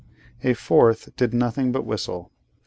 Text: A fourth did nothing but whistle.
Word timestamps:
A 0.43 0.55
fourth 0.55 1.15
did 1.15 1.31
nothing 1.31 1.71
but 1.71 1.85
whistle. 1.85 2.31